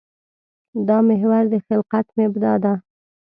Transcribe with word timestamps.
دا 0.87 0.97
محور 1.09 1.43
د 1.53 1.55
خلقت 1.67 2.05
مبدا 2.17 2.53
ده. 2.63 2.73